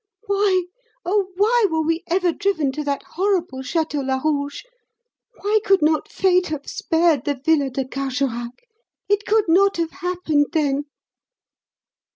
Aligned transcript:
Why, 0.25 0.63
oh, 1.05 1.27
why 1.37 1.67
were 1.69 1.83
we 1.83 2.03
ever 2.07 2.33
driven 2.33 2.71
to 2.71 2.83
that 2.85 3.03
horrible 3.03 3.59
Château 3.59 4.03
Larouge! 4.03 4.63
Why 5.41 5.59
could 5.63 5.83
not 5.83 6.11
fate 6.11 6.47
have 6.47 6.65
spared 6.67 7.23
the 7.25 7.35
Villa 7.35 7.69
de 7.69 7.85
Carjorac? 7.85 8.65
It 9.07 9.27
could 9.27 9.45
not 9.47 9.77
have 9.77 9.91
happened 9.91 10.47
then!" 10.53 10.85